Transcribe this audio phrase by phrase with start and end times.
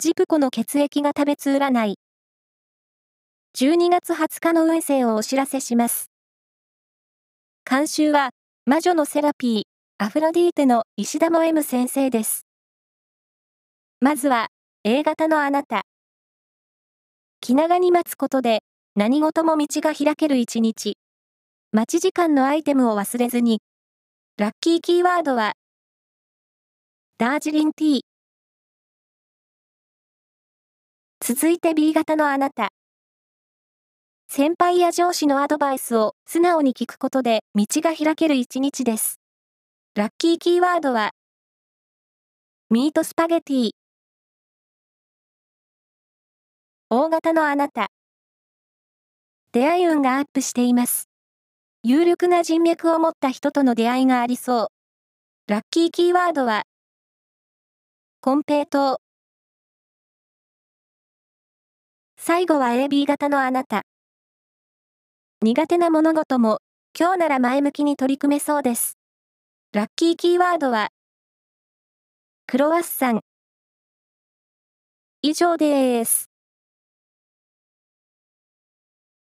[0.00, 1.98] ジプコの血液が食べつ占い。
[3.54, 6.10] 12月20日の運勢をお知らせします。
[7.70, 8.30] 監修は、
[8.64, 9.62] 魔女のセラピー、
[10.02, 12.46] アフロディーテの石田も M 先生です。
[14.00, 14.46] まずは、
[14.84, 15.82] A 型のあなた。
[17.42, 18.62] 気長に待つことで、
[18.96, 20.96] 何事も道が開ける一日。
[21.72, 23.60] 待ち時間のアイテムを忘れずに。
[24.38, 25.52] ラッキーキーワードは、
[27.18, 28.09] ダージリンティー。
[31.32, 32.70] 続いて B 型のあなた。
[34.28, 39.20] 先輩や上司のアドバイスを素直に聞くことで道が開ける一日です。
[39.94, 41.12] ラッキーキーワードは、
[42.68, 43.70] ミートスパゲティ。
[46.88, 47.90] 大型のあなた。
[49.52, 51.08] 出会い運がアップしています。
[51.84, 54.68] 有力な人脈を持った人との出会いがありそう。
[55.46, 56.64] ラッキーキーワードは、
[58.20, 59.00] コンペイト
[62.22, 63.86] 最後は AB 型のあなた。
[65.40, 66.58] 苦手な物事も、
[66.96, 68.98] 今日なら前向きに取り組めそうです。
[69.72, 70.90] ラッキーキーワードは、
[72.46, 73.20] クロワッサン。
[75.22, 76.29] 以上です。